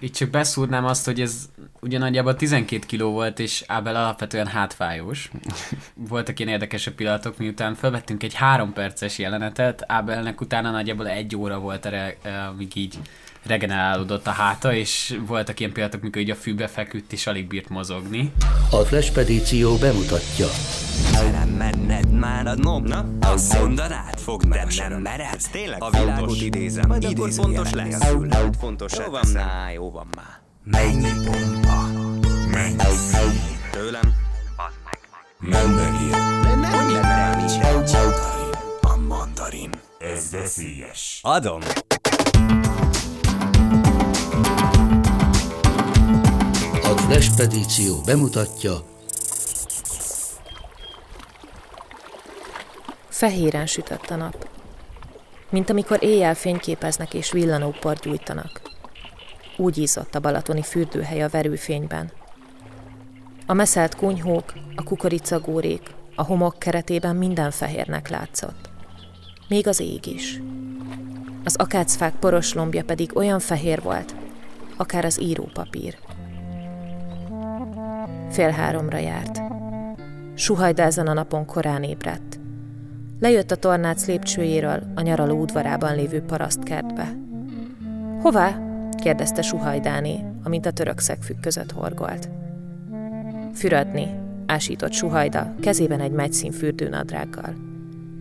[0.00, 1.48] Itt csak beszúrnám azt, hogy ez
[1.80, 5.30] ugye nagyjából 12 kiló volt, és Ábel alapvetően hátfájós.
[6.08, 11.58] Voltak ilyen érdekesebb pillanatok, miután felvettünk egy három perces jelenetet, Ábelnek utána nagyjából egy óra
[11.58, 12.16] volt erre,
[12.48, 12.98] amíg így
[13.48, 17.68] regenerálódott a háta, és voltak ilyen pillanatok, mikor így a fűbe feküdt, és alig bírt
[17.68, 18.32] mozogni.
[18.70, 20.46] A Flashpedíció bemutatja.
[21.12, 23.04] Nem menned már a nobna?
[23.20, 28.00] Azt mondanád, fogd meg nem, nem meredsz, tényleg A világot idézem, majd akkor fontos lesz.
[28.00, 30.40] Lehet fontos Jó van már, jó van már.
[30.64, 31.86] Mennyi pompa,
[32.50, 33.58] mennyi szín.
[33.70, 34.14] Tőlem,
[34.56, 34.98] bazd meg.
[35.50, 36.14] Nem megér.
[36.70, 37.92] Hogy nem nincs
[38.80, 39.70] A mandarin.
[39.98, 41.20] Ez veszélyes.
[41.22, 41.60] Adom.
[41.60, 41.85] A
[47.16, 48.86] Flashpedíció bemutatja.
[53.08, 54.48] Fehéren sütött a nap.
[55.50, 58.60] Mint amikor éjjel fényképeznek és villanóport gyújtanak.
[59.56, 62.12] Úgy ízott a balatoni fürdőhely a verőfényben.
[63.46, 68.70] A meszelt kunyhók, a kukoricagórék, a homok keretében minden fehérnek látszott.
[69.48, 70.40] Még az ég is.
[71.44, 74.14] Az akácfák poros lombja pedig olyan fehér volt,
[74.76, 76.05] akár az írópapír.
[78.30, 79.42] Fél háromra járt.
[80.34, 82.40] Suhajda ezen a napon korán ébredt.
[83.20, 87.16] Lejött a tornác lépcsőjéről a nyaraló udvarában lévő parasztkertbe.
[88.22, 88.58] Hová?
[89.02, 92.28] kérdezte Suhajdáné, amint a török szegfük között horgolt.
[93.54, 94.06] Fürödni,
[94.46, 97.54] ásított Suhajda, kezében egy megyszín fürdőnadrággal.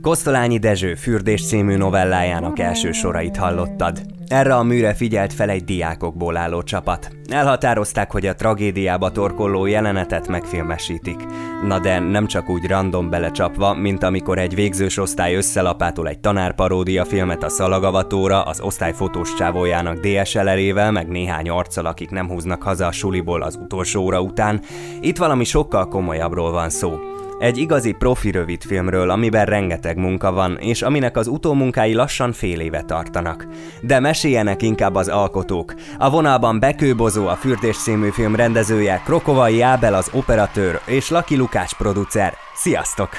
[0.02, 4.02] Kosztolányi Dezső fürdés című novellájának első sorait hallottad.
[4.28, 7.10] Erre a műre figyelt fel egy diákokból álló csapat.
[7.30, 11.26] Elhatározták, hogy a tragédiába torkolló jelenetet megfilmesítik.
[11.64, 17.06] Na de nem csak úgy random belecsapva, mint amikor egy végzős osztály összelapától egy tanárparódia
[17.06, 22.86] filmet a szalagavatóra, az osztály fotós csávójának DSLR-ével, meg néhány arccal, akik nem húznak haza
[22.86, 24.62] a suliból az utolsó óra után.
[25.02, 27.00] Itt valami sokkal komolyabbról van szó.
[27.40, 32.82] Egy igazi profi rövidfilmről, amiben rengeteg munka van, és aminek az utómunkái lassan fél éve
[32.82, 33.48] tartanak.
[33.82, 35.74] De meséljenek inkább az alkotók.
[35.98, 41.74] A vonalban Bekőbozó, a Fürdés című film rendezője, Krokovai Ábel az operatőr, és Laki Lukács
[41.74, 42.34] producer.
[42.54, 43.10] Sziasztok!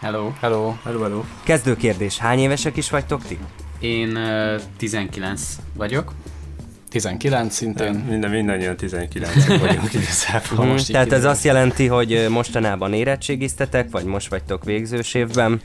[0.00, 0.30] Hello!
[0.40, 0.74] Hello!
[0.84, 1.22] Hello, hello!
[1.42, 3.38] Kezdő kérdés, hány évesek is vagytok ti?
[3.80, 6.12] Én uh, 19 vagyok.
[6.94, 7.92] 19 szintén.
[7.92, 10.66] Nem, minden, mindannyian 19 vagyunk igazából.
[10.66, 15.60] Most Tehát ez azt jelenti, hogy mostanában érettségiztetek, vagy most vagytok végzős évben?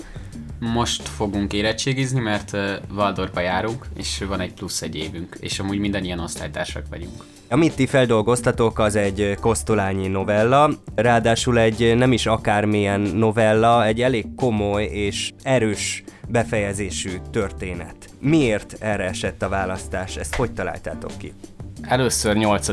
[0.59, 2.57] Most fogunk érettségizni, mert
[2.91, 7.23] Valdorba járunk, és van egy plusz egy évünk, és amúgy mindannyian osztálytársak vagyunk.
[7.49, 14.25] Amit ti feldolgoztatok, az egy kosztolányi novella, ráadásul egy nem is akármilyen novella, egy elég
[14.35, 17.95] komoly és erős befejezésű történet.
[18.19, 20.15] Miért erre esett a választás?
[20.15, 21.33] Ezt hogy találtátok ki?
[21.81, 22.67] Először 8.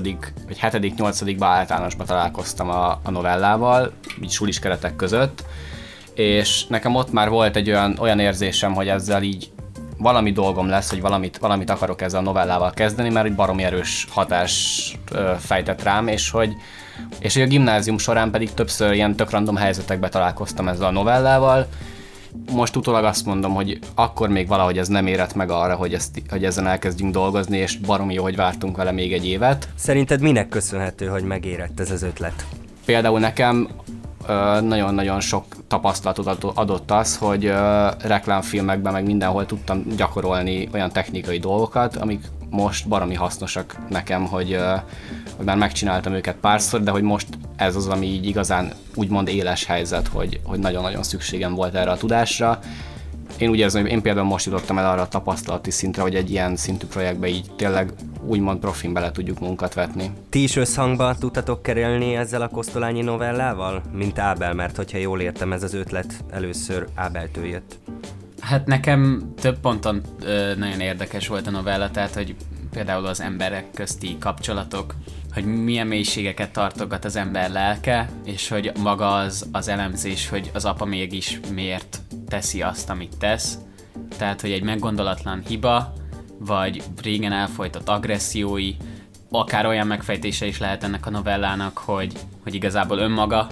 [0.47, 0.97] vagy 7.
[0.97, 1.43] 8.
[1.43, 5.45] általánosba találkoztam a, a novellával, így sulis keretek között,
[6.15, 9.51] és nekem ott már volt egy olyan, olyan érzésem, hogy ezzel így
[9.99, 14.07] valami dolgom lesz, hogy valamit, valamit akarok ezzel a novellával kezdeni, mert egy baromi erős
[14.11, 16.53] hatás ö, fejtett rám, és hogy,
[17.19, 21.67] és hogy a gimnázium során pedig többször ilyen tök random helyzetekbe találkoztam ezzel a novellával,
[22.53, 26.23] most utólag azt mondom, hogy akkor még valahogy ez nem érett meg arra, hogy, ezt,
[26.29, 29.69] hogy ezen elkezdjünk dolgozni, és baromi jó, hogy vártunk vele még egy évet.
[29.75, 32.47] Szerinted minek köszönhető, hogy megérett ez az ötlet?
[32.85, 33.69] Például nekem
[34.61, 37.53] nagyon-nagyon sok tapasztalatot adott az, hogy
[37.99, 44.59] reklámfilmekben meg mindenhol tudtam gyakorolni olyan technikai dolgokat, amik most baromi hasznosak nekem, hogy,
[45.37, 47.27] hogy már megcsináltam őket párszor, de hogy most
[47.57, 51.97] ez az, ami így igazán úgymond éles helyzet, hogy, hogy nagyon-nagyon szükségem volt erre a
[51.97, 52.61] tudásra.
[53.39, 56.31] Én úgy érzem, hogy én például most jutottam el arra a tapasztalati szintre, hogy egy
[56.31, 57.93] ilyen szintű projektbe így tényleg
[58.27, 60.11] úgymond profin bele tudjuk munkat vetni.
[60.29, 65.53] Ti is összhangba tudtatok kerülni ezzel a kosztolányi novellával, mint Ábel, mert hogyha jól értem,
[65.53, 67.79] ez az ötlet először Ábeltől jött.
[68.41, 72.37] Hát nekem több ponton ö, nagyon érdekes volt a novella, tehát hogy
[72.71, 74.95] például az emberek közti kapcsolatok,
[75.33, 80.65] hogy milyen mélységeket tartogat az ember lelke, és hogy maga az, az elemzés, hogy az
[80.65, 81.99] apa mégis miért
[82.29, 83.59] teszi azt, amit tesz.
[84.17, 85.93] Tehát, hogy egy meggondolatlan hiba,
[86.39, 88.75] vagy régen elfolytott agressziói,
[89.31, 92.13] akár olyan megfejtése is lehet ennek a novellának, hogy,
[92.43, 93.47] hogy igazából önmaga,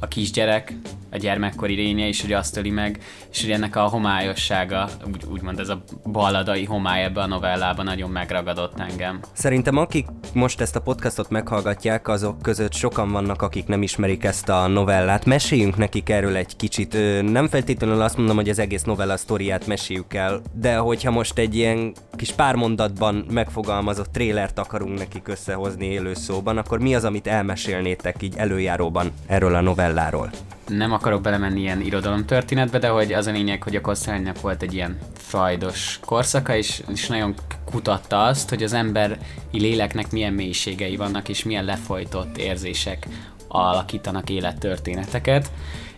[0.00, 0.74] a kisgyerek,
[1.10, 2.98] a gyermekkori lénye, és hogy azt öli meg,
[3.30, 5.82] és hogy ennek a homályossága, úgy, úgymond ez a
[6.12, 9.20] balladai homály ebben a novellában nagyon megragadott engem.
[9.32, 14.48] Szerintem akik most ezt a podcastot meghallgatják, azok között sokan vannak, akik nem ismerik ezt
[14.48, 15.24] a novellát.
[15.24, 16.96] Meséljünk nekik erről egy kicsit.
[17.22, 21.56] Nem feltétlenül azt mondom, hogy az egész novella sztoriát meséljük el, de hogyha most egy
[21.56, 27.26] ilyen kis pár mondatban megfogalmazott trélert akarunk nekik összehozni élő szóban, akkor mi az, amit
[27.26, 30.30] elmesélnétek így előjáróban erről a novelláról?
[30.68, 34.74] Nem akarok belemenni ilyen irodalomtörténetbe, de hogy az a lényeg, hogy a Kosszánynak volt egy
[34.74, 37.34] ilyen frajdos korszaka, és, és nagyon
[37.64, 39.16] kutatta azt, hogy az emberi
[39.52, 43.06] léleknek milyen mélységei vannak, és milyen lefolytott érzések
[43.48, 45.50] alakítanak élettörténeteket,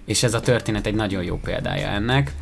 [0.05, 2.33] és ez a történet egy nagyon jó példája ennek.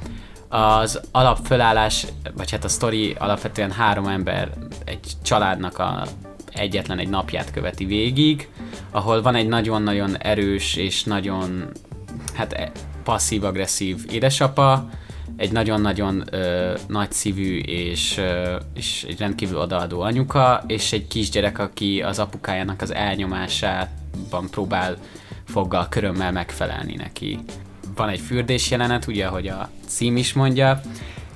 [0.49, 4.51] Az alapfölállás, vagy hát a sztori alapvetően három ember
[4.85, 6.07] egy családnak a
[6.53, 8.49] egyetlen egy napját követi végig,
[8.91, 11.71] ahol van egy nagyon-nagyon erős és nagyon
[12.39, 12.71] hát e,
[13.05, 14.89] passzív-agresszív édesapa,
[15.37, 22.03] egy nagyon-nagyon ö, nagyszívű és, ö, és egy rendkívül odaadó anyuka, és egy kisgyerek, aki
[22.03, 24.97] az apukájának az elnyomásában próbál
[25.45, 27.39] foggal, körömmel megfelelni neki.
[27.95, 30.81] Van egy fürdés jelenet, ugye, ahogy a cím is mondja,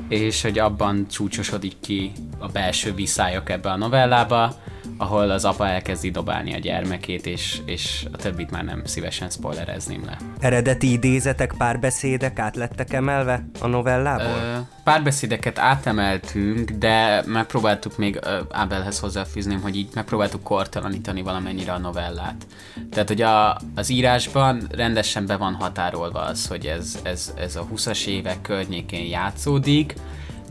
[0.09, 4.55] és hogy abban csúcsosodik ki a belső viszályok ebbe a novellába,
[4.97, 10.05] ahol az apa elkezdi dobálni a gyermekét, és, és a többit már nem szívesen spoilerezném
[10.05, 10.17] le.
[10.41, 14.27] Eredeti idézetek, párbeszédek át lettek emelve a novellából?
[14.27, 21.79] Ö, párbeszédeket átemeltünk, de megpróbáltuk még ö, Ábelhez hozzáfűzném, hogy így megpróbáltuk kortalanítani valamennyire a
[21.79, 22.47] novellát.
[22.91, 27.67] Tehát, hogy a, az írásban rendesen be van határolva az, hogy ez, ez, ez a
[27.75, 29.95] 20-as évek környékén játszódik,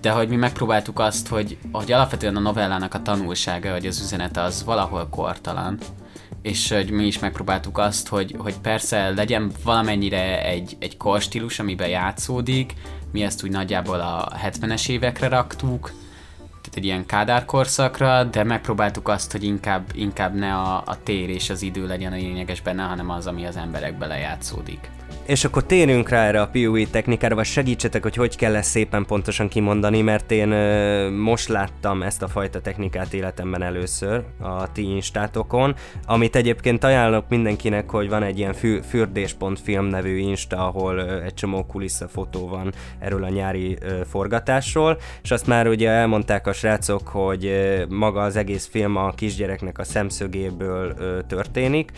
[0.01, 4.41] de hogy mi megpróbáltuk azt, hogy, hogy alapvetően a novellának a tanulsága, hogy az üzenete
[4.41, 5.77] az valahol kortalan,
[6.41, 11.89] és hogy mi is megpróbáltuk azt, hogy, hogy persze legyen valamennyire egy, egy korstílus, amiben
[11.89, 12.73] játszódik,
[13.11, 15.91] mi ezt úgy nagyjából a 70-es évekre raktuk,
[16.37, 21.29] tehát egy ilyen Kádár korszakra, de megpróbáltuk azt, hogy inkább, inkább ne a, a tér
[21.29, 24.89] és az idő legyen a lényeges benne, hanem az, ami az emberekbe lejátszódik.
[25.25, 29.05] És akkor térjünk rá erre a POE technikára, vagy segítsetek, hogy hogy kell ezt szépen
[29.05, 34.81] pontosan kimondani, mert én ö, most láttam ezt a fajta technikát életemben először a ti
[34.81, 35.75] instátokon,
[36.05, 41.33] amit egyébként ajánlok mindenkinek, hogy van egy ilyen fü- fürdés.film nevű insta, ahol ö, egy
[41.33, 41.65] csomó
[42.07, 47.45] fotó van erről a nyári ö, forgatásról, és azt már ugye elmondták a srácok, hogy
[47.45, 51.91] ö, maga az egész film a kisgyereknek a szemszögéből ö, történik.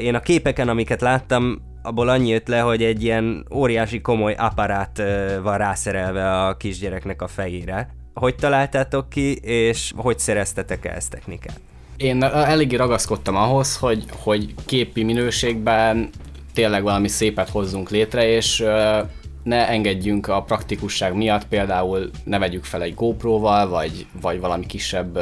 [0.00, 5.02] Én a képeken, amiket láttam, abból annyi jött le, hogy egy ilyen óriási komoly aparát
[5.42, 7.88] van rászerelve a kisgyereknek a fejére.
[8.14, 11.60] Hogy találtátok ki, és hogy szereztetek el ezt technikát?
[11.96, 16.10] Én eléggé ragaszkodtam ahhoz, hogy, hogy képi minőségben
[16.54, 18.64] tényleg valami szépet hozzunk létre, és
[19.42, 25.18] ne engedjünk a praktikusság miatt, például ne vegyük fel egy GoPro-val, vagy, vagy valami kisebb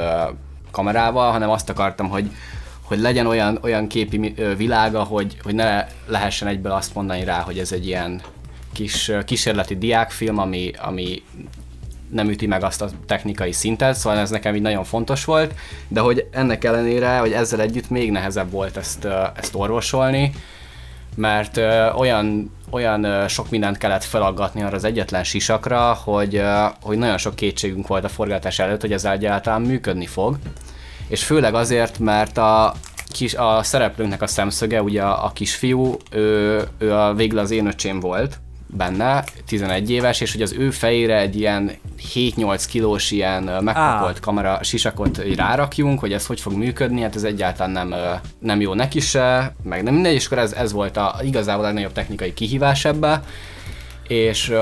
[0.71, 2.31] kamerával, hanem azt akartam, hogy
[2.85, 7.59] hogy legyen olyan, olyan képi világa, hogy, hogy ne lehessen egyből azt mondani rá, hogy
[7.59, 8.23] ez egy ilyen
[8.73, 11.23] kis kísérleti diákfilm, ami, ami
[12.11, 15.55] nem üti meg azt a technikai szintet, szóval ez nekem így nagyon fontos volt,
[15.89, 20.33] de hogy ennek ellenére, hogy ezzel együtt még nehezebb volt ezt, ezt orvosolni,
[21.17, 21.57] mert
[21.97, 26.43] olyan, olyan sok mindent kellett felaggatni arra az egyetlen sisakra, hogy,
[26.83, 30.39] hogy nagyon sok kétségünk volt a forgatás előtt, hogy ez egyáltalán működni fog
[31.09, 32.75] és főleg azért, mert a,
[33.13, 37.67] kis, a szereplőnknek a szemszöge, ugye a, a kisfiú, ő, ő a végül az én
[37.67, 38.39] öcsém volt
[38.77, 41.71] benne, 11 éves, és hogy az ő fejére egy ilyen
[42.15, 47.89] 7-8 kilós ilyen megkapolt kamera sisakot rárakjunk, hogy ez hogy fog működni, hát ez egyáltalán
[47.89, 47.95] nem,
[48.39, 51.67] nem jó neki se, meg nem mindegy, és akkor ez, ez volt a igazából a
[51.67, 53.23] legnagyobb technikai kihívás ebbe,
[54.09, 54.59] és uh,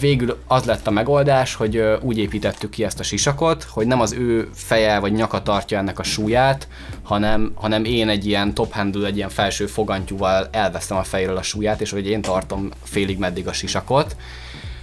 [0.00, 4.00] végül az lett a megoldás, hogy uh, úgy építettük ki ezt a sisakot, hogy nem
[4.00, 6.68] az ő feje vagy nyaka tartja ennek a súlyát,
[7.02, 11.42] hanem, hanem én egy ilyen top handle, egy ilyen felső fogantyúval elvesztem a fejről a
[11.42, 14.16] súlyát, és hogy én tartom félig meddig a sisakot,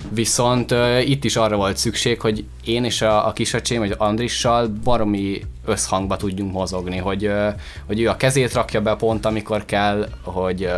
[0.09, 4.67] Viszont uh, itt is arra volt szükség, hogy én és a, a kisacsém, vagy Andrissal
[4.83, 7.47] baromi összhangba tudjunk mozogni, hogy, uh,
[7.87, 10.71] hogy ő a kezét rakja be pont, amikor kell, hogy, uh,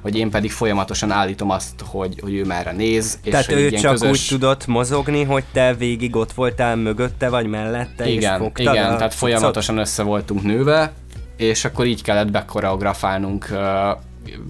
[0.00, 3.18] hogy én pedig folyamatosan állítom azt, hogy, hogy ő merre néz.
[3.22, 4.10] És Tehát ő csak közös...
[4.10, 8.96] úgy tudott mozogni, hogy te végig ott voltál mögötte, vagy mellette, igen, és fogtad Igen,
[8.96, 10.92] tehát folyamatosan össze voltunk nőve,
[11.36, 13.58] és akkor így kellett bekoreografálnunk uh,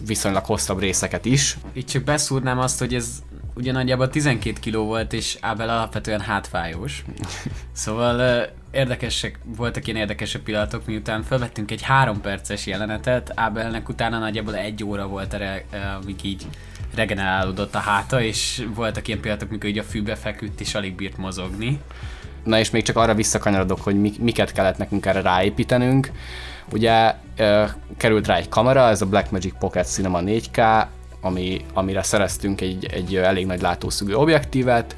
[0.06, 1.58] viszonylag hosszabb részeket is.
[1.72, 3.06] Itt csak beszúrnám azt, hogy ez
[3.54, 7.04] ugye nagyjából 12 kiló volt, és Ábel alapvetően hátfájós.
[7.72, 14.56] Szóval érdekesek, voltak ilyen érdekesebb pillanatok, miután felvettünk egy három perces jelenetet, Ábelnek utána nagyjából
[14.56, 15.64] egy óra volt erre,
[16.02, 16.46] amíg így
[16.94, 21.16] regenerálódott a háta, és voltak ilyen pillanatok, mikor így a fűbe feküdt, és alig bírt
[21.16, 21.80] mozogni.
[22.44, 26.10] Na és még csak arra visszakanyarodok, hogy mi, miket kellett nekünk erre ráépítenünk.
[26.72, 27.14] Ugye
[27.96, 30.86] került rá egy kamera, ez a Blackmagic Pocket Cinema 4K,
[31.20, 34.96] ami, amire szereztünk egy, egy elég nagy látószögű objektívet,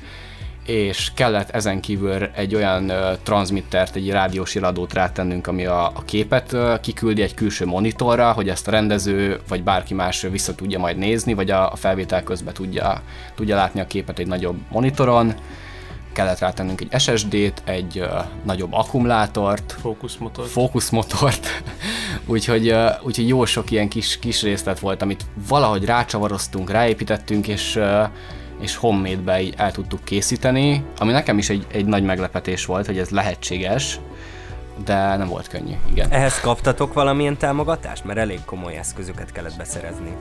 [0.66, 6.02] és kellett ezen kívül egy olyan uh, transmittert, egy rádiós iradót rátennünk, ami a, a
[6.04, 10.78] képet uh, kiküldi egy külső monitorra, hogy ezt a rendező vagy bárki más vissza tudja
[10.78, 13.02] majd nézni, vagy a, a felvétel közben tudja,
[13.34, 15.34] tudja látni a képet egy nagyobb monitoron.
[16.12, 18.07] Kellett rátennünk egy SSD-t, egy uh,
[18.45, 20.47] nagyobb akkumulátort, Fókuszmotor.
[20.47, 21.62] fókuszmotort,
[22.26, 27.76] úgyhogy, uh, úgyhogy jó sok ilyen kis, kis részlet volt, amit valahogy rácsavaroztunk, ráépítettünk, és
[27.76, 28.09] uh,
[28.61, 32.99] és homemade-be így el tudtuk készíteni, ami nekem is egy, egy nagy meglepetés volt, hogy
[32.99, 34.00] ez lehetséges,
[34.85, 36.11] de nem volt könnyű, igen.
[36.11, 38.04] Ehhez kaptatok valamilyen támogatást?
[38.04, 40.16] Mert elég komoly eszközöket kellett beszerezni.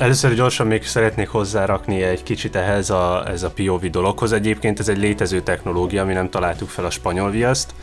[0.00, 4.32] Először gyorsan még szeretnék hozzárakni egy kicsit ehhez a, ez a POV dologhoz.
[4.32, 7.74] Egyébként ez egy létező technológia, mi nem találtuk fel a spanyol viaszt.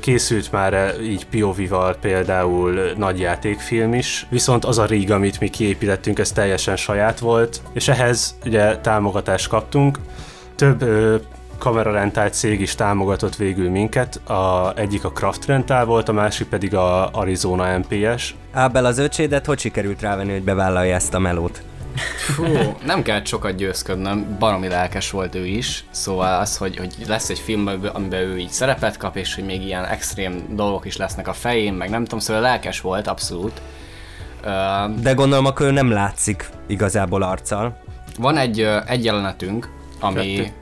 [0.00, 6.18] Készült már így POV-val például nagy játékfilm is, viszont az a rig, amit mi kiépítettünk,
[6.18, 9.98] ez teljesen saját volt, és ehhez ugye támogatást kaptunk.
[10.54, 10.84] Több
[11.58, 16.74] kamerarentált cég is támogatott végül minket, a, egyik a Craft Rental volt, a másik pedig
[16.74, 18.34] a Arizona MPS.
[18.52, 21.62] Ábel az öcsédet hogy sikerült rávenni, hogy bevállalja ezt a melót?
[22.16, 22.44] Fú,
[22.86, 27.38] nem kellett sokat győzködnöm, baromi lelkes volt ő is, szóval az, hogy, hogy lesz egy
[27.38, 31.32] film, amiben ő így szerepet kap, és hogy még ilyen extrém dolgok is lesznek a
[31.32, 33.60] fején, meg nem tudom, szóval lelkes volt, abszolút.
[35.00, 37.76] De gondolom, akkor ő nem látszik igazából arccal.
[38.18, 39.68] van egy, egy jelenetünk,
[40.00, 40.34] ami...
[40.34, 40.52] Kettő.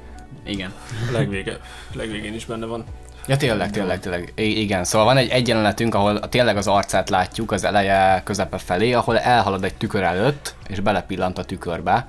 [0.45, 0.73] Igen.
[1.09, 1.59] A legvége,
[1.93, 2.85] legvégén is benne van.
[3.27, 4.33] Ja, tényleg, tényleg, tényleg.
[4.37, 8.59] I- igen, szóval van egy, egy jeleletünk, ahol tényleg az arcát látjuk az eleje közepe
[8.59, 12.07] felé, ahol elhalad egy tükör előtt, és belepillant a tükörbe.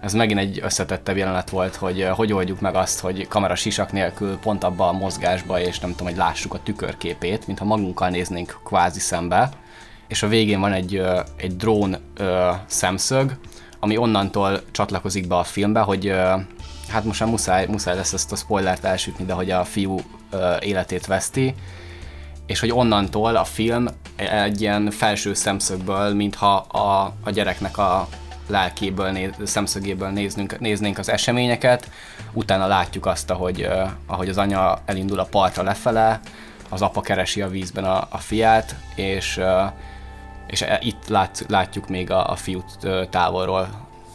[0.00, 4.38] Ez megint egy összetettebb jelenet volt, hogy hogy oldjuk meg azt, hogy kamera sisak nélkül
[4.38, 9.00] pont abba a mozgásba, és nem tudom, hogy lássuk a tükörképét, mintha magunkkal néznénk kvázi
[9.00, 9.48] szembe.
[10.08, 11.02] És a végén van egy,
[11.36, 13.36] egy drón ö, szemszög,
[13.80, 16.34] ami onnantól csatlakozik be a filmbe, hogy ö,
[16.94, 20.56] hát most már muszáj, muszáj lesz ezt a spoilert elsütni, de hogy a fiú ö,
[20.60, 21.54] életét veszti,
[22.46, 23.86] és hogy onnantól a film
[24.16, 28.08] egy ilyen felső szemszögből, mintha a, a gyereknek a
[28.46, 31.90] lelkéből, néz, szemszögéből néznünk, néznénk az eseményeket,
[32.32, 36.20] utána látjuk azt, ahogy, ö, ahogy az anya elindul a partra lefele,
[36.68, 39.62] az apa keresi a vízben a, a fiát, és, ö,
[40.46, 42.78] és e- itt lát, látjuk még a, a fiút
[43.10, 43.68] távolról,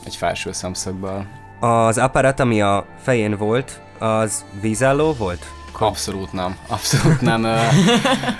[0.05, 1.38] egy felső szemszögből.
[1.59, 5.45] Az apparat, ami a fején volt, az vízálló volt?
[5.79, 6.57] Abszolút nem.
[6.67, 7.43] Abszolút nem.
[7.43, 7.57] Ö,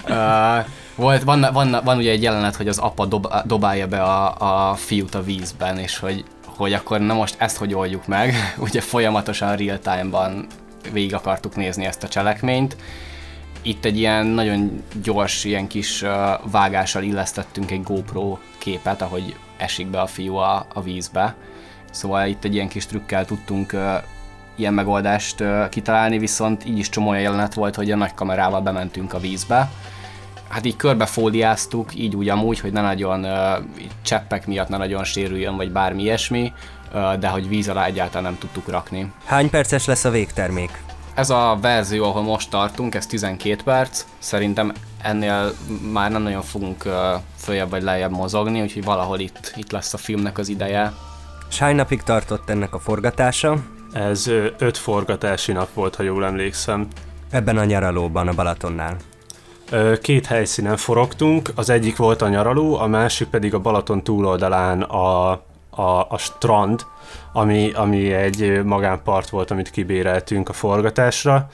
[0.08, 0.58] ö,
[0.96, 4.76] volt, van, van, van ugye egy jelenet, hogy az apa dob, dobálja be a, a
[4.76, 8.34] fiút a vízben, és hogy, hogy akkor na most ezt hogy oldjuk meg.
[8.68, 10.46] Ugye folyamatosan real time-ban
[10.92, 12.78] végig akartuk nézni ezt a cselekményt.
[13.62, 19.88] Itt egy ilyen nagyon gyors, ilyen kis ö, vágással illesztettünk egy GoPro képet, ahogy esik
[19.88, 21.36] be a fiú a, a vízbe.
[21.92, 23.76] Szóval itt egy ilyen kis trükkel tudtunk
[24.56, 29.14] ilyen megoldást kitalálni, viszont így is csomó olyan jelenet volt, hogy a nagy kamerával bementünk
[29.14, 29.70] a vízbe.
[30.48, 33.26] Hát így körbefóliáztuk, így úgy amúgy, hogy ne nagyon
[34.02, 36.54] cseppek miatt ne nagyon sérüljön, vagy bármi ilyesmi,
[37.20, 39.12] de hogy víz alá egyáltalán nem tudtuk rakni.
[39.26, 40.84] Hány perces lesz a végtermék?
[41.14, 44.06] Ez a verzió, ahol most tartunk, ez 12 perc.
[44.20, 45.52] Szerintem ennél
[45.92, 46.84] már nem nagyon fogunk
[47.36, 50.94] följebb vagy lejjebb mozogni, úgyhogy valahol itt, itt lesz a filmnek az ideje.
[51.50, 53.58] És hány napig tartott ennek a forgatása?
[53.94, 54.28] Ez
[54.58, 56.88] öt forgatási nap volt, ha jól emlékszem.
[57.30, 58.98] Ebben a nyaralóban, a Balatonnál.
[60.02, 65.32] Két helyszínen forogtunk, az egyik volt a nyaraló, a másik pedig a Balaton túloldalán a,
[65.70, 66.86] a, a strand,
[67.34, 71.50] ami, ami egy magánpart volt, amit kibéreltünk a forgatásra,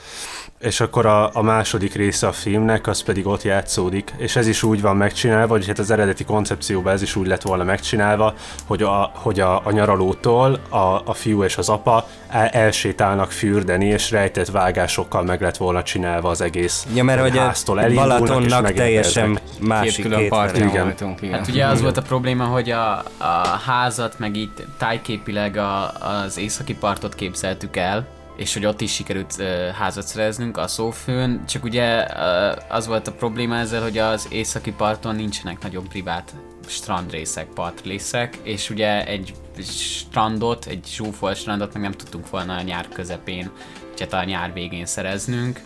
[0.59, 4.63] és akkor a, a második része a filmnek, az pedig ott játszódik, és ez is
[4.63, 8.33] úgy van megcsinálva, hogy hát az eredeti koncepcióban ez is úgy lett volna megcsinálva,
[8.65, 13.85] hogy a, hogy a, a nyaralótól a, a fiú és az apa el, elsétálnak fürdeni,
[13.85, 17.81] és rejtett vágásokkal meg lett volna csinálva az egész Ja, mert hogy a háztól.
[17.81, 20.83] Elindulnak, és Balatonnak teljesen Két másik külön két parton Igen.
[20.83, 21.37] voltunk, igen.
[21.37, 26.37] Hát ugye az volt a probléma, hogy a, a házat, meg itt tájképileg a, az
[26.37, 31.63] északi partot képzeltük el, és hogy ott is sikerült uh, házat szereznünk a szófőn, csak
[31.63, 36.33] ugye uh, az volt a probléma ezzel, hogy az északi parton nincsenek nagyobb privát
[36.67, 39.33] strandrészek, partrészek, és ugye egy
[39.63, 43.51] strandot, egy zsúfolt strandot meg nem tudtunk volna a nyár közepén,
[43.89, 45.59] vagy hát a nyár végén szereznünk,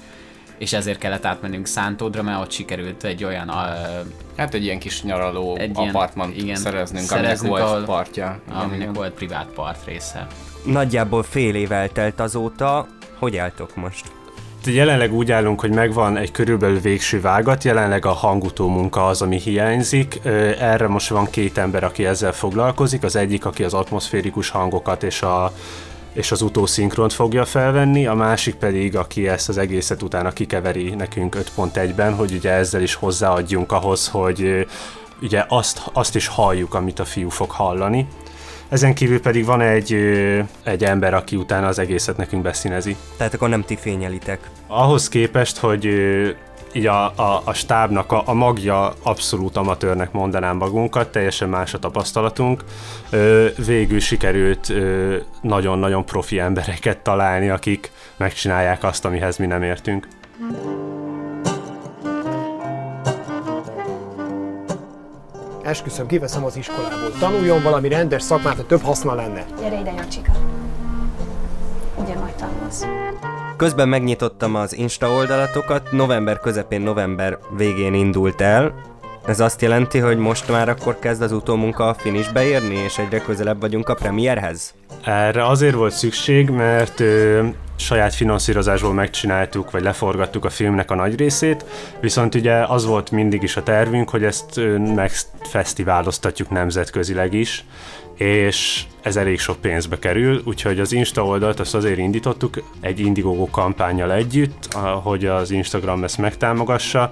[0.59, 3.49] és ezért kellett átmennünk Szántódra, mert ott sikerült egy olyan...
[3.49, 3.55] Uh,
[4.37, 8.39] hát egy ilyen kis nyaraló egy apartmant igen, szereznünk, szereznünk, aminek volt partja.
[8.47, 8.93] Igen, aminek igen.
[8.93, 10.27] volt privát part része.
[10.63, 12.87] Nagyjából fél év eltelt azóta,
[13.17, 14.11] hogy álltok most?
[14.65, 19.39] Jelenleg úgy állunk, hogy megvan egy körülbelül végső vágat, jelenleg a hangutó munka az, ami
[19.39, 20.19] hiányzik.
[20.59, 23.03] Erre most van két ember, aki ezzel foglalkozik.
[23.03, 25.53] Az egyik, aki az atmoszférikus hangokat és a
[26.13, 31.35] és az utószinkront fogja felvenni, a másik pedig, aki ezt az egészet utána kikeveri nekünk
[31.55, 34.67] 5.1-ben, hogy ugye ezzel is hozzáadjunk ahhoz, hogy
[35.21, 38.07] ugye azt, azt is halljuk, amit a fiú fog hallani.
[38.69, 39.93] Ezen kívül pedig van egy,
[40.63, 42.95] egy ember, aki utána az egészet nekünk beszínezi.
[43.17, 44.49] Tehát akkor nem ti fényelitek?
[44.67, 45.87] Ahhoz képest, hogy
[46.73, 51.79] így a, a, a stábnak a, a magja abszolút amatőrnek mondanám magunkat, teljesen más a
[51.79, 52.63] tapasztalatunk.
[53.09, 60.07] Ö, végül sikerült ö, nagyon-nagyon profi embereket találni, akik megcsinálják azt, amihez mi nem értünk.
[65.63, 67.11] Esküszöm, kiveszem az iskolából.
[67.19, 69.45] Tanuljon valami rendes szakmát, hogy több haszna lenne.
[69.59, 70.31] Gyere ide, Jancsika.
[71.95, 72.85] Ugye majd tanulsz.
[73.59, 78.73] Közben megnyitottam az Insta oldalatokat, november közepén, november végén indult el.
[79.29, 83.19] Ez azt jelenti, hogy most már akkor kezd az utómunka a finishbe érni, és egyre
[83.19, 84.73] közelebb vagyunk a premierhez?
[85.03, 87.45] Erre azért volt szükség, mert ö,
[87.75, 91.65] saját finanszírozásból megcsináltuk, vagy leforgattuk a filmnek a nagy részét,
[92.01, 94.61] viszont ugye az volt mindig is a tervünk, hogy ezt
[94.95, 97.65] megfesztiváloztatjuk nemzetközileg is,
[98.15, 103.45] és ez elég sok pénzbe kerül, úgyhogy az Insta oldalt azt azért indítottuk egy Indiegogo
[103.45, 107.11] kampányjal együtt, hogy az Instagram ezt megtámogassa,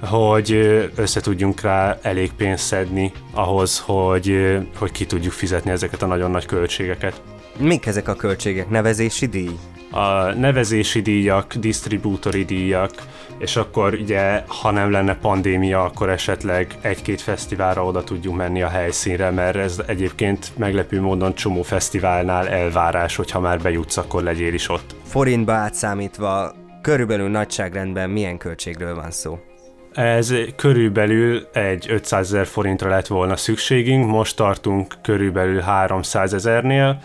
[0.00, 0.52] hogy
[0.94, 6.30] össze tudjunk rá elég pénzt szedni ahhoz, hogy, hogy ki tudjuk fizetni ezeket a nagyon
[6.30, 7.22] nagy költségeket.
[7.58, 8.68] Mik ezek a költségek?
[8.68, 9.50] Nevezési díj?
[9.90, 12.90] A nevezési díjak, disztribútori díjak,
[13.38, 18.68] és akkor ugye, ha nem lenne pandémia, akkor esetleg egy-két fesztiválra oda tudjunk menni a
[18.68, 24.68] helyszínre, mert ez egyébként meglepő módon csomó fesztiválnál elvárás, hogyha már bejutsz, akkor legyél is
[24.68, 24.94] ott.
[25.04, 26.52] Forintba átszámítva
[26.82, 29.38] körülbelül nagyságrendben milyen költségről van szó?
[29.92, 37.02] Ez körülbelül egy 500 ezer forintra lett volna szükségünk, most tartunk körülbelül 300 ezernél,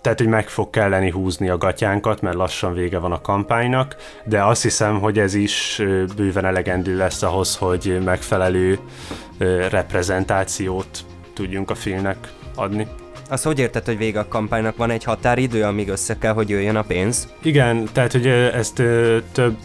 [0.00, 4.44] tehát, hogy meg fog kelleni húzni a gatyánkat, mert lassan vége van a kampánynak, de
[4.44, 5.82] azt hiszem, hogy ez is
[6.16, 8.78] bőven elegendő lesz ahhoz, hogy megfelelő
[9.70, 11.04] reprezentációt
[11.34, 12.16] tudjunk a filmnek
[12.54, 12.86] adni.
[13.30, 16.76] Azt hogy érted, hogy vége a kampánynak van egy határidő, amíg össze kell, hogy jöjjön
[16.76, 17.34] a pénz?
[17.42, 18.82] Igen, tehát hogy ezt
[19.32, 19.56] több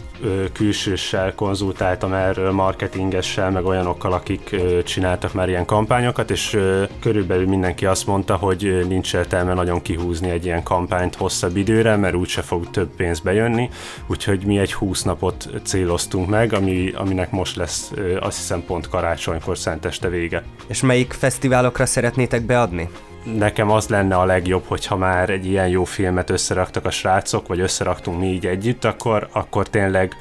[0.52, 6.58] külsőssel konzultáltam erről, marketingessel, meg olyanokkal, akik csináltak már ilyen kampányokat, és
[7.00, 12.14] körülbelül mindenki azt mondta, hogy nincs értelme nagyon kihúzni egy ilyen kampányt hosszabb időre, mert
[12.14, 13.70] úgyse fog több pénz bejönni,
[14.06, 19.58] úgyhogy mi egy 20 napot céloztunk meg, ami, aminek most lesz azt hiszem pont karácsonykor
[19.58, 20.42] szenteste vége.
[20.66, 22.88] És melyik fesztiválokra szeretnétek beadni?
[23.24, 27.60] Nekem az lenne a legjobb, hogyha már egy ilyen jó filmet összeraktak a srácok, vagy
[27.60, 30.16] összeraktunk mi így együtt, akkor, akkor tényleg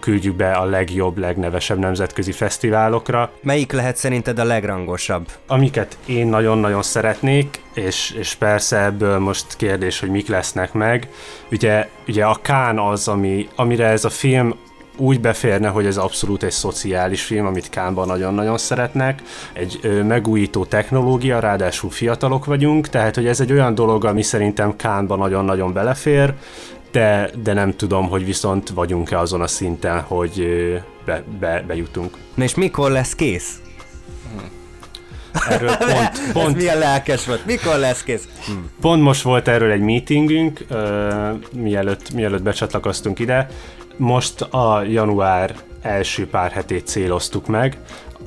[0.00, 3.30] küldjük be a legjobb, legnevesebb nemzetközi fesztiválokra.
[3.42, 5.28] Melyik lehet szerinted a legrangosabb?
[5.46, 11.08] Amiket én nagyon-nagyon szeretnék, és, és persze ebből most kérdés, hogy mik lesznek meg.
[11.50, 14.54] Ugye, ugye a Kán az, ami, amire ez a film
[14.98, 19.22] úgy beférne, hogy ez abszolút egy szociális film, amit Kánban nagyon-nagyon szeretnek.
[19.52, 24.76] Egy ö, megújító technológia, ráadásul fiatalok vagyunk, tehát hogy ez egy olyan dolog, ami szerintem
[24.76, 26.34] Kánban nagyon-nagyon belefér,
[26.92, 30.46] de, de nem tudom, hogy viszont vagyunk-e azon a szinten, hogy
[31.04, 32.16] be, be, bejutunk.
[32.34, 33.60] Na és mikor lesz kész?
[35.48, 37.46] Erről pont, pont, Ez milyen lelkes volt.
[37.46, 38.28] Mikor lesz kész?
[38.46, 38.52] Hm.
[38.80, 40.78] Pont most volt erről egy meetingünk, uh,
[41.52, 43.48] mielőtt, mielőtt becsatlakoztunk ide,
[43.98, 47.78] most a január első pár hetét céloztuk meg.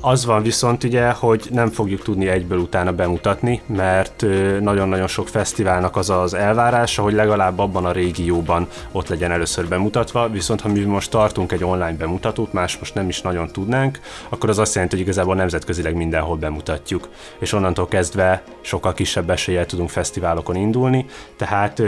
[0.04, 4.26] Az van viszont ugye, hogy nem fogjuk tudni egyből utána bemutatni, mert
[4.60, 10.30] nagyon-nagyon sok fesztiválnak az az elvárása, hogy legalább abban a régióban ott legyen először bemutatva,
[10.30, 14.50] viszont ha mi most tartunk egy online bemutatót, más most nem is nagyon tudnánk, akkor
[14.50, 19.90] az azt jelenti, hogy igazából nemzetközileg mindenhol bemutatjuk, és onnantól kezdve sokkal kisebb eséllyel tudunk
[19.90, 21.06] fesztiválokon indulni,
[21.38, 21.82] tehát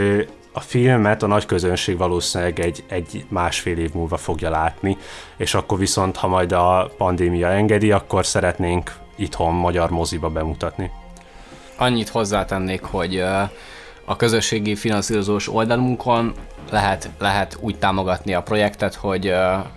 [0.56, 4.96] a filmet a nagy közönség valószínűleg egy, egy másfél év múlva fogja látni,
[5.36, 10.90] és akkor viszont, ha majd a pandémia engedi, akkor szeretnénk itthon magyar moziba bemutatni.
[11.76, 13.24] Annyit hozzátennék, hogy
[14.04, 16.32] a közösségi finanszírozós oldalunkon
[16.70, 19.34] lehet, lehet úgy támogatni a projektet, hogy,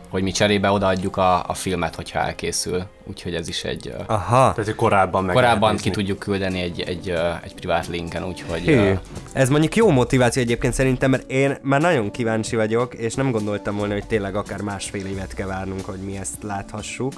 [0.09, 2.83] hogy mi cserébe odaadjuk a, a filmet, hogyha elkészül.
[3.03, 3.93] Úgyhogy ez is egy...
[4.05, 4.53] Aha.
[4.53, 7.09] Tehát korábban meg Korábban ki tudjuk küldeni egy, egy,
[7.43, 8.61] egy privát linken, úgyhogy...
[8.65, 8.93] Hű.
[9.33, 13.75] Ez mondjuk jó motiváció egyébként szerintem, mert én már nagyon kíváncsi vagyok, és nem gondoltam
[13.75, 17.13] volna, hogy tényleg akár másfél évet kell várnunk, hogy mi ezt láthassuk.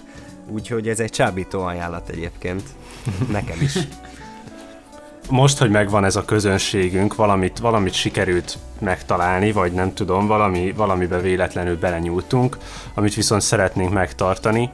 [0.48, 2.64] Úgyhogy ez egy csábító ajánlat egyébként.
[3.32, 3.74] Nekem is
[5.30, 11.20] most, hogy megvan ez a közönségünk, valamit, valamit sikerült megtalálni, vagy nem tudom, valami, valamibe
[11.20, 12.58] véletlenül belenyúltunk,
[12.94, 14.70] amit viszont szeretnénk megtartani,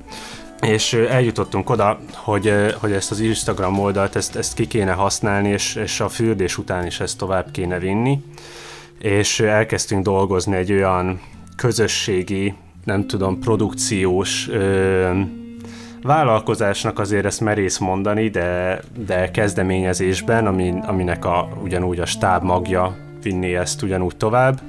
[0.61, 5.75] és eljutottunk oda, hogy, hogy ezt az Instagram oldalt, ezt, ezt ki kéne használni, és,
[5.75, 8.23] és a fürdés után is ezt tovább kéne vinni,
[8.99, 11.21] és elkezdtünk dolgozni egy olyan
[11.55, 15.19] közösségi, nem tudom, produkciós ö,
[16.05, 22.95] vállalkozásnak azért ezt merész mondani, de, de kezdeményezésben, amin, aminek a, ugyanúgy a stáb magja
[23.21, 24.61] vinni ezt ugyanúgy tovább,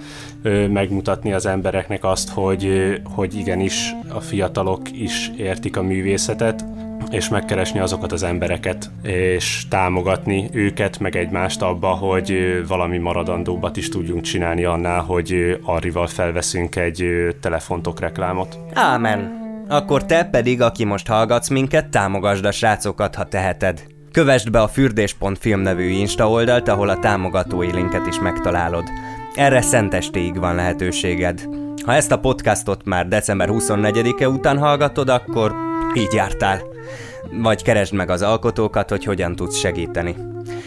[0.68, 6.64] megmutatni az embereknek azt, hogy, hogy igenis a fiatalok is értik a művészetet,
[7.10, 12.34] és megkeresni azokat az embereket, és támogatni őket, meg egymást abba, hogy
[12.68, 17.04] valami maradandóbat is tudjunk csinálni annál, hogy arrival felveszünk egy
[17.40, 18.58] telefontok reklámot.
[18.74, 19.45] Ámen.
[19.68, 23.82] Akkor te pedig, aki most hallgatsz minket, támogasd a srácokat, ha teheted.
[24.12, 28.84] Kövesd be a fürdés.film nevű Insta oldalt, ahol a támogatói linket is megtalálod.
[29.34, 31.48] Erre szentestéig van lehetőséged.
[31.84, 35.54] Ha ezt a podcastot már december 24-e után hallgatod, akkor
[35.94, 36.62] így jártál.
[37.42, 40.16] Vagy keresd meg az alkotókat, hogy hogyan tudsz segíteni.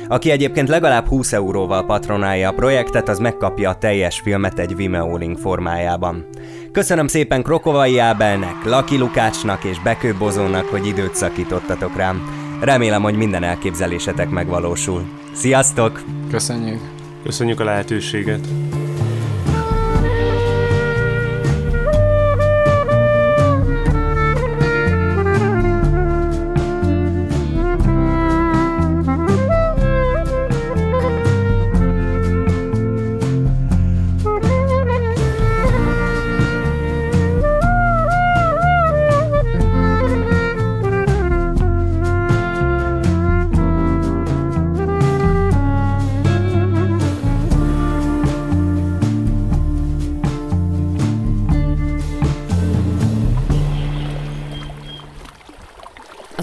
[0.09, 5.17] Aki egyébként legalább 20 euróval patronálja a projektet, az megkapja a teljes filmet egy Vimeo
[5.17, 6.25] link formájában.
[6.71, 12.21] Köszönöm szépen Krokovai Ábelnek, Laki Lukácsnak és Bekő Bozónak, hogy időt szakítottatok rám.
[12.61, 15.03] Remélem, hogy minden elképzelésetek megvalósul.
[15.33, 16.01] Sziasztok!
[16.29, 16.79] Köszönjük!
[17.23, 18.47] Köszönjük a lehetőséget!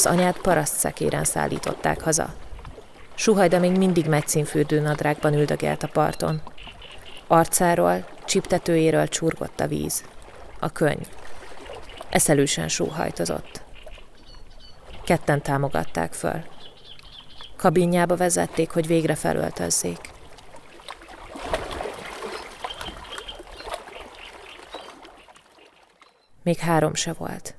[0.06, 2.34] Az anyát paraszt szekéren szállították haza.
[3.14, 6.42] Suhajda még mindig metszínfürdő nadrágban üldögélt a parton.
[7.26, 10.04] Arcáról, csiptetőjéről csurgott a víz.
[10.58, 11.08] A könyv.
[12.08, 13.62] Eszelősen sóhajtozott.
[15.04, 16.44] Ketten támogatták föl.
[17.56, 20.00] Kabinjába vezették, hogy végre felöltözzék.
[26.42, 27.54] Még három se volt.